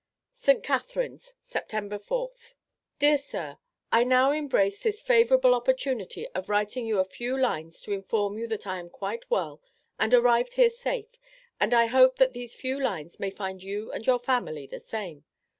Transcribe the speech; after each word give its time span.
ST. 0.31 0.63
CATHARINES, 0.63 1.35
Sept. 1.47 1.69
4th. 1.69 2.55
DEAR 2.97 3.19
SIR: 3.19 3.59
I 3.91 4.03
now 4.03 4.31
embrace 4.31 4.79
this 4.79 4.99
favorable 5.03 5.53
opportunity 5.53 6.27
of 6.29 6.49
writing 6.49 6.87
you 6.87 6.97
a 6.97 7.03
few 7.05 7.37
lines 7.39 7.79
to 7.83 7.91
inform 7.91 8.35
you 8.39 8.47
that 8.47 8.65
I 8.65 8.79
am 8.79 8.89
quite 8.89 9.29
well 9.29 9.61
and 9.99 10.11
arrived 10.15 10.53
here 10.55 10.71
safe, 10.71 11.19
and 11.59 11.71
I 11.71 11.85
hope 11.85 12.15
that 12.15 12.33
these 12.33 12.55
few 12.55 12.81
lines 12.81 13.19
may 13.19 13.29
find 13.29 13.61
you 13.61 13.91
and 13.91 14.07
your 14.07 14.17
family 14.17 14.65
the 14.65 14.79
same. 14.79 15.23